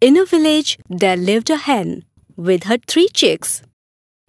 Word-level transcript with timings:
In 0.00 0.16
a 0.16 0.24
village, 0.24 0.78
there 0.88 1.16
lived 1.16 1.50
a 1.50 1.56
hen 1.56 2.04
with 2.34 2.64
her 2.64 2.78
three 2.86 3.08
chicks. 3.08 3.62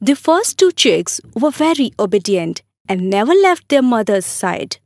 The 0.01 0.17
first 0.17 0.58
two 0.58 0.74
chicks 0.74 1.21
were 1.33 1.50
very 1.51 1.94
obedient 1.97 2.62
and 2.90 3.09
never 3.09 3.33
left 3.33 3.69
their 3.69 3.81
mother's 3.81 4.25
side. 4.25 4.79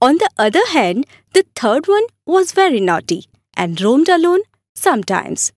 On 0.00 0.16
the 0.16 0.30
other 0.38 0.66
hand, 0.68 1.06
the 1.34 1.44
third 1.54 1.88
one 1.88 2.04
was 2.24 2.52
very 2.52 2.80
naughty 2.80 3.26
and 3.54 3.78
roamed 3.82 4.08
alone 4.08 4.40
sometimes. 4.74 5.52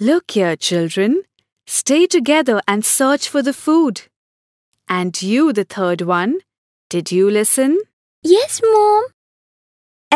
Look 0.00 0.32
here, 0.32 0.56
children. 0.56 1.22
Stay 1.68 2.08
together 2.08 2.60
and 2.66 2.84
search 2.84 3.28
for 3.28 3.42
the 3.42 3.52
food. 3.52 4.02
And 4.88 5.22
you, 5.22 5.52
the 5.52 5.64
third 5.64 6.00
one, 6.00 6.40
did 6.90 7.12
you 7.12 7.30
listen? 7.30 7.80
Yes, 8.24 8.60
Mom. 8.72 9.04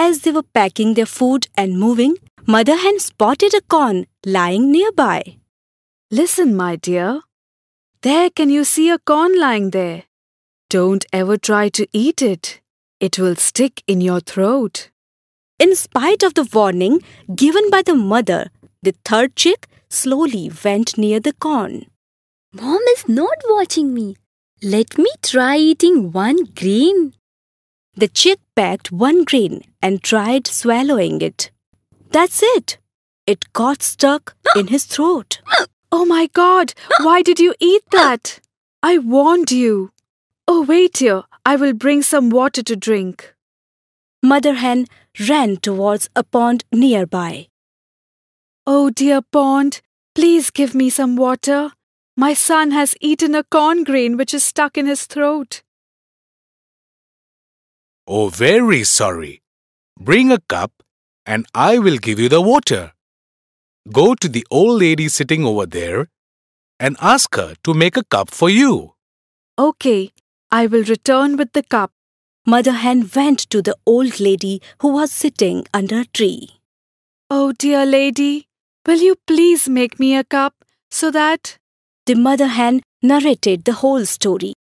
As 0.02 0.20
they 0.20 0.32
were 0.32 0.50
packing 0.58 0.94
their 0.94 1.04
food 1.04 1.46
and 1.58 1.78
moving, 1.78 2.16
Mother 2.46 2.74
Hen 2.74 2.98
spotted 2.98 3.52
a 3.52 3.60
corn 3.60 4.06
lying 4.24 4.72
nearby. 4.72 5.36
Listen, 6.10 6.56
my 6.56 6.76
dear. 6.76 7.20
There 8.00 8.30
can 8.30 8.48
you 8.48 8.64
see 8.64 8.88
a 8.88 8.98
corn 8.98 9.38
lying 9.38 9.68
there? 9.70 10.04
Don't 10.70 11.04
ever 11.12 11.36
try 11.36 11.68
to 11.68 11.86
eat 11.92 12.22
it. 12.22 12.62
It 12.98 13.18
will 13.18 13.36
stick 13.36 13.82
in 13.86 14.00
your 14.00 14.20
throat. 14.20 14.88
In 15.58 15.76
spite 15.76 16.22
of 16.22 16.32
the 16.32 16.48
warning 16.50 17.00
given 17.34 17.68
by 17.68 17.82
the 17.82 17.94
mother, 17.94 18.50
the 18.82 18.94
third 19.04 19.36
chick 19.36 19.68
slowly 19.90 20.50
went 20.64 20.96
near 20.96 21.20
the 21.20 21.34
corn. 21.34 21.84
Mom 22.54 22.80
is 22.96 23.06
not 23.06 23.36
watching 23.50 23.92
me. 23.92 24.16
Let 24.62 24.96
me 24.96 25.10
try 25.22 25.58
eating 25.58 26.10
one 26.10 26.44
grain. 26.56 27.12
The 27.94 28.08
chick 28.08 28.38
pecked 28.54 28.92
one 28.92 29.24
grain 29.24 29.62
and 29.82 30.02
tried 30.02 30.46
swallowing 30.46 31.20
it. 31.20 31.50
That's 32.10 32.42
it. 32.42 32.78
It 33.26 33.52
got 33.52 33.82
stuck 33.82 34.36
in 34.56 34.68
his 34.68 34.84
throat. 34.84 35.40
Oh 35.92 36.04
my 36.04 36.28
god, 36.32 36.72
why 37.00 37.22
did 37.22 37.40
you 37.40 37.54
eat 37.60 37.82
that? 37.90 38.40
I 38.82 38.98
warned 38.98 39.50
you. 39.50 39.92
Oh, 40.46 40.62
wait 40.62 40.98
here. 40.98 41.22
I 41.44 41.56
will 41.56 41.72
bring 41.72 42.02
some 42.02 42.30
water 42.30 42.62
to 42.62 42.76
drink. 42.76 43.34
Mother 44.22 44.54
Hen 44.54 44.86
ran 45.28 45.56
towards 45.56 46.08
a 46.14 46.22
pond 46.22 46.64
nearby. 46.72 47.48
Oh, 48.66 48.90
dear 48.90 49.20
pond, 49.22 49.80
please 50.14 50.50
give 50.50 50.74
me 50.74 50.90
some 50.90 51.16
water. 51.16 51.72
My 52.16 52.34
son 52.34 52.70
has 52.70 52.94
eaten 53.00 53.34
a 53.34 53.44
corn 53.44 53.84
grain 53.84 54.16
which 54.16 54.34
is 54.34 54.44
stuck 54.44 54.76
in 54.76 54.86
his 54.86 55.06
throat. 55.06 55.62
Oh, 58.12 58.28
very 58.28 58.82
sorry. 58.82 59.40
Bring 59.96 60.32
a 60.32 60.40
cup 60.54 60.72
and 61.24 61.46
I 61.54 61.78
will 61.78 61.96
give 61.96 62.18
you 62.18 62.28
the 62.28 62.40
water. 62.40 62.92
Go 63.92 64.14
to 64.16 64.28
the 64.28 64.44
old 64.50 64.80
lady 64.80 65.06
sitting 65.08 65.44
over 65.44 65.64
there 65.64 66.08
and 66.80 66.96
ask 67.00 67.36
her 67.36 67.54
to 67.62 67.72
make 67.72 67.96
a 67.96 68.02
cup 68.02 68.30
for 68.30 68.50
you. 68.50 68.94
Okay, 69.56 70.10
I 70.50 70.66
will 70.66 70.82
return 70.82 71.36
with 71.36 71.52
the 71.52 71.62
cup. 71.62 71.92
Mother 72.44 72.72
Hen 72.72 73.08
went 73.14 73.48
to 73.50 73.62
the 73.62 73.76
old 73.86 74.18
lady 74.18 74.60
who 74.80 74.88
was 74.88 75.12
sitting 75.12 75.64
under 75.72 76.00
a 76.00 76.04
tree. 76.06 76.48
Oh, 77.30 77.52
dear 77.52 77.86
lady, 77.86 78.48
will 78.86 78.98
you 78.98 79.14
please 79.28 79.68
make 79.68 80.00
me 80.00 80.16
a 80.16 80.24
cup 80.24 80.64
so 80.90 81.12
that. 81.12 81.58
The 82.06 82.16
mother 82.16 82.48
hen 82.48 82.82
narrated 83.02 83.64
the 83.64 83.74
whole 83.74 84.04
story. 84.04 84.54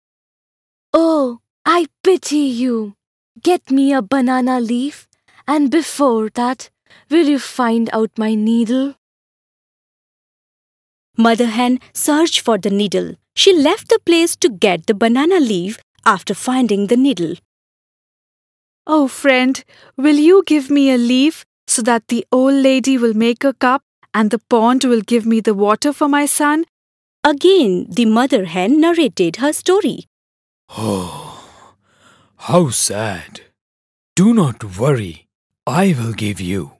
Oh, 0.91 1.39
I 1.65 1.85
pity 2.03 2.39
you. 2.63 2.95
Get 3.43 3.69
me 3.69 3.93
a 3.93 4.01
banana 4.01 4.59
leaf, 4.59 5.07
and 5.47 5.69
before 5.69 6.29
that, 6.35 6.69
will 7.09 7.27
you 7.27 7.37
find 7.37 7.89
out 7.93 8.09
my 8.17 8.33
needle? 8.33 8.95
Mother 11.17 11.47
Hen 11.47 11.79
searched 11.93 12.39
for 12.39 12.57
the 12.57 12.69
needle. 12.69 13.15
She 13.35 13.53
left 13.53 13.89
the 13.89 13.99
place 14.05 14.35
to 14.37 14.49
get 14.49 14.87
the 14.87 14.95
banana 14.95 15.39
leaf 15.39 15.77
after 16.05 16.33
finding 16.33 16.87
the 16.87 16.97
needle. 16.97 17.35
Oh, 18.87 19.07
friend, 19.07 19.63
will 19.97 20.15
you 20.15 20.43
give 20.45 20.69
me 20.69 20.89
a 20.89 20.97
leaf 20.97 21.45
so 21.67 21.81
that 21.81 22.07
the 22.07 22.25
old 22.31 22.55
lady 22.55 22.97
will 22.97 23.13
make 23.13 23.43
a 23.43 23.53
cup 23.53 23.83
and 24.13 24.31
the 24.31 24.39
pond 24.39 24.83
will 24.85 25.01
give 25.01 25.25
me 25.25 25.41
the 25.41 25.53
water 25.53 25.91
for 25.91 26.07
my 26.07 26.25
son? 26.25 26.65
Again, 27.23 27.87
the 27.89 28.05
mother 28.05 28.45
hen 28.45 28.79
narrated 28.79 29.35
her 29.37 29.53
story. 29.53 30.05
Oh, 30.69 31.26
how 32.37 32.69
sad. 32.69 33.41
Do 34.15 34.33
not 34.33 34.63
worry, 34.79 35.27
I 35.65 35.95
will 35.97 36.13
give 36.13 36.39
you. 36.39 36.73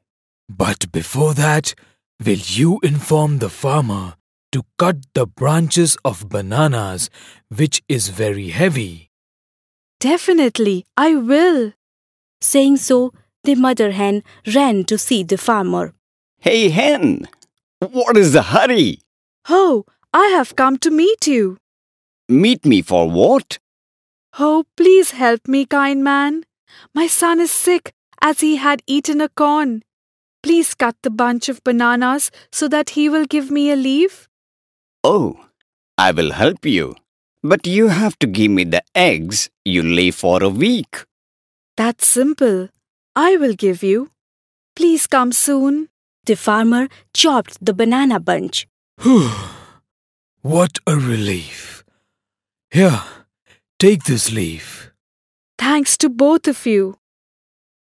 But 0.50 0.92
before 0.92 1.34
that, 1.34 1.76
will 2.24 2.38
you 2.38 2.80
inform 2.84 3.40
the 3.40 3.50
farmer 3.50 4.16
to 4.52 4.64
cut 4.78 4.98
the 5.14 5.26
branches 5.26 5.98
of 6.06 6.30
bananas, 6.30 7.10
which 7.50 7.84
is 7.90 8.10
very 8.10 8.50
heavy? 8.50 9.12
Definitely, 10.00 10.86
I 10.96 11.16
will. 11.16 11.74
Saying 12.40 12.78
so, 12.78 13.14
the 13.44 13.56
mother 13.56 13.92
hen 13.92 14.24
ran 14.56 14.86
to 14.86 14.98
see 14.98 15.24
the 15.24 15.38
farmer. 15.38 15.94
Hey, 16.40 16.70
hen! 16.70 17.28
What 17.80 18.16
is 18.16 18.34
the 18.34 18.44
hurry? 18.44 19.02
Oh, 19.50 19.86
I 20.14 20.28
have 20.28 20.56
come 20.56 20.78
to 20.80 20.92
meet 20.92 21.28
you. 21.28 21.58
Meet 22.30 22.66
me 22.66 22.82
for 22.82 23.10
what? 23.10 23.60
Oh, 24.40 24.66
please 24.76 25.12
help 25.12 25.48
me, 25.48 25.66
kind 25.66 26.04
man. 26.04 26.44
My 26.94 27.08
son 27.08 27.40
is 27.40 27.52
sick 27.52 27.94
as 28.22 28.42
he 28.42 28.58
had 28.58 28.84
eaten 28.86 29.20
a 29.20 29.30
corn. 29.30 29.84
Please 30.44 30.76
cut 30.76 30.96
the 31.02 31.10
bunch 31.10 31.50
of 31.50 31.64
bananas 31.64 32.30
so 32.52 32.68
that 32.68 32.92
he 32.92 33.10
will 33.10 33.26
give 33.26 33.50
me 33.50 33.72
a 33.72 33.76
leaf. 33.76 34.28
Oh, 35.04 35.46
I 35.98 36.12
will 36.12 36.32
help 36.32 36.66
you. 36.66 36.96
But 37.44 37.66
you 37.66 37.88
have 37.88 38.18
to 38.20 38.28
give 38.28 38.52
me 38.52 38.64
the 38.64 38.84
eggs 38.94 39.50
you 39.66 39.82
lay 39.82 40.12
for 40.12 40.44
a 40.44 40.50
week. 40.50 41.06
That's 41.76 42.08
simple. 42.08 42.70
I 43.16 43.38
will 43.38 43.54
give 43.54 43.82
you. 43.82 44.12
Please 44.76 45.08
come 45.08 45.32
soon. 45.32 45.90
The 46.26 46.36
farmer 46.36 46.88
chopped 47.14 47.64
the 47.64 47.74
banana 47.74 48.20
bunch. 48.20 48.68
what 50.42 50.80
a 50.86 50.96
relief. 50.96 51.84
Here, 52.70 53.02
take 53.80 54.06
this 54.06 54.32
leaf. 54.32 54.92
Thanks 55.58 55.98
to 55.98 56.10
both 56.10 56.48
of 56.48 56.66
you. 56.66 56.98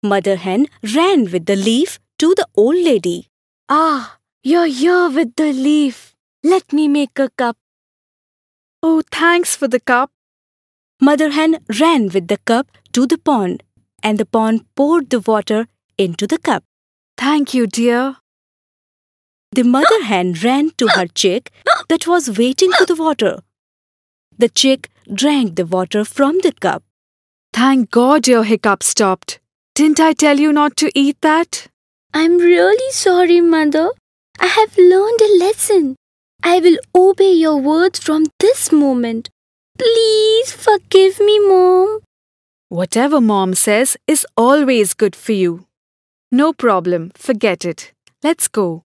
Mother 0.02 0.38
hen 0.38 0.68
ran 0.96 1.30
with 1.32 1.46
the 1.46 1.56
leaf 1.56 2.00
to 2.20 2.34
the 2.36 2.48
old 2.56 2.78
lady. 2.78 3.28
Ah, 3.68 4.18
you're 4.44 4.68
here 4.68 5.10
with 5.10 5.36
the 5.36 5.52
leaf. 5.52 6.16
Let 6.44 6.72
me 6.72 6.88
make 6.88 7.20
a 7.20 7.30
cup. 7.38 7.58
Oh, 8.82 9.02
thanks 9.12 9.56
for 9.56 9.68
the 9.68 9.80
cup. 9.80 10.12
Mother 11.02 11.32
hen 11.32 11.60
ran 11.80 12.10
with 12.10 12.28
the 12.28 12.38
cup 12.38 12.72
to 12.94 13.06
the 13.06 13.18
pond, 13.18 13.64
and 14.02 14.18
the 14.18 14.26
pond 14.26 14.66
poured 14.76 15.10
the 15.10 15.20
water 15.20 15.68
into 15.98 16.26
the 16.26 16.38
cup. 16.38 16.64
Thank 17.18 17.54
you, 17.54 17.68
dear. 17.68 18.18
The 19.52 19.64
mother 19.64 20.04
hen 20.04 20.34
ran 20.44 20.72
to 20.78 20.88
her 20.88 21.08
chick 21.08 21.52
that 21.90 22.08
was 22.08 22.38
waiting 22.38 22.72
for 22.72 22.86
the 22.86 22.96
water. 22.96 23.42
The 24.42 24.50
chick 24.50 24.90
drank 25.14 25.56
the 25.56 25.68
water 25.68 26.04
from 26.04 26.40
the 26.40 26.52
cup. 26.52 26.82
Thank 27.54 27.92
God 27.92 28.28
your 28.28 28.44
hiccup 28.44 28.82
stopped. 28.82 29.40
Didn't 29.76 30.00
I 30.00 30.14
tell 30.14 30.40
you 30.40 30.52
not 30.52 30.76
to 30.78 30.92
eat 30.96 31.18
that? 31.22 31.68
I'm 32.12 32.40
really 32.40 32.92
sorry, 32.92 33.40
Mother. 33.40 33.92
I 34.40 34.48
have 34.48 34.76
learned 34.80 35.22
a 35.22 35.38
lesson. 35.38 35.96
I 36.42 36.60
will 36.60 36.80
obey 36.96 37.34
your 37.34 37.58
words 37.58 38.00
from 38.00 38.26
this 38.40 38.72
moment. 38.72 39.30
Please 39.78 40.52
forgive 40.52 41.20
me, 41.20 41.38
Mom. 41.48 42.00
Whatever 42.70 43.22
Mom 43.22 43.54
says 43.54 43.96
is 44.08 44.26
always 44.36 44.96
good 44.96 45.16
for 45.16 45.34
you. 45.34 45.68
No 46.32 46.52
problem, 46.52 47.12
forget 47.14 47.64
it. 47.64 47.94
Let's 48.24 48.48
go. 48.48 48.86